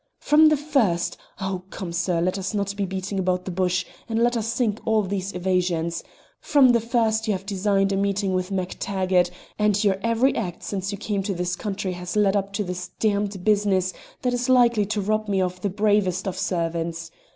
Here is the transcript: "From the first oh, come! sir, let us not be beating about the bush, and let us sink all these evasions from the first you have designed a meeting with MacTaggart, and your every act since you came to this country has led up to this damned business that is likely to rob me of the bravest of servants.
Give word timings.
"From 0.17 0.49
the 0.49 0.57
first 0.57 1.15
oh, 1.39 1.61
come! 1.69 1.93
sir, 1.93 2.21
let 2.21 2.39
us 2.39 2.55
not 2.55 2.75
be 2.75 2.85
beating 2.87 3.19
about 3.19 3.45
the 3.45 3.51
bush, 3.51 3.85
and 4.09 4.17
let 4.17 4.35
us 4.35 4.47
sink 4.47 4.79
all 4.83 5.03
these 5.03 5.31
evasions 5.33 6.03
from 6.39 6.69
the 6.69 6.79
first 6.79 7.27
you 7.27 7.33
have 7.33 7.45
designed 7.45 7.91
a 7.91 7.95
meeting 7.95 8.33
with 8.33 8.49
MacTaggart, 8.49 9.29
and 9.59 9.83
your 9.83 9.99
every 10.01 10.35
act 10.35 10.63
since 10.63 10.91
you 10.91 10.97
came 10.97 11.21
to 11.21 11.35
this 11.35 11.55
country 11.55 11.91
has 11.93 12.15
led 12.15 12.35
up 12.35 12.51
to 12.53 12.63
this 12.63 12.87
damned 12.99 13.43
business 13.43 13.93
that 14.23 14.33
is 14.33 14.49
likely 14.49 14.87
to 14.87 15.01
rob 15.01 15.27
me 15.27 15.39
of 15.39 15.61
the 15.61 15.69
bravest 15.69 16.27
of 16.27 16.35
servants. 16.35 17.11